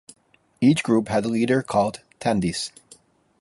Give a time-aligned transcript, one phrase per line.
[0.59, 2.71] Each group had a leader called "tandis".